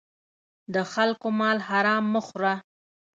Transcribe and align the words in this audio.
د 0.73 0.75
خلکو 0.93 1.27
مال 1.39 1.57
حرام 1.69 2.03
مه 2.13 2.21
خوره. 2.27 2.53